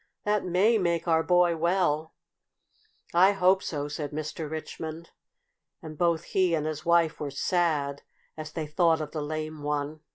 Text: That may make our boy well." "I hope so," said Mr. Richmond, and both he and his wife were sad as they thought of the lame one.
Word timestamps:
That 0.23 0.43
may 0.43 0.79
make 0.79 1.07
our 1.07 1.21
boy 1.21 1.55
well." 1.55 2.15
"I 3.13 3.33
hope 3.33 3.61
so," 3.61 3.87
said 3.87 4.09
Mr. 4.09 4.49
Richmond, 4.49 5.11
and 5.79 5.95
both 5.95 6.23
he 6.23 6.55
and 6.55 6.65
his 6.65 6.83
wife 6.83 7.19
were 7.19 7.29
sad 7.29 8.01
as 8.35 8.51
they 8.51 8.65
thought 8.65 8.99
of 8.99 9.11
the 9.11 9.21
lame 9.21 9.61
one. 9.61 9.99